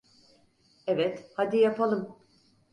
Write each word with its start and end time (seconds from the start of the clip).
Evet, 0.87 1.31
hadi 1.35 1.57
yapalım. 1.57 2.15